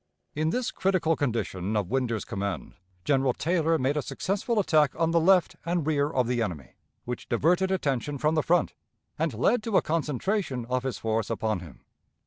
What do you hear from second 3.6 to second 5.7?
made a successful attack on the left